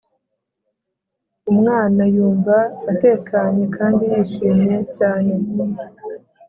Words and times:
Umwana 1.51 2.01
Yumva 2.15 2.57
Atekanye 2.91 3.63
Kandi 3.75 4.03
Yishimye 4.13 4.77
Cyane 4.97 5.33